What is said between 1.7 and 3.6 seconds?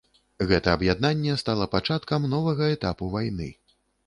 пачаткам новага этапу вайны.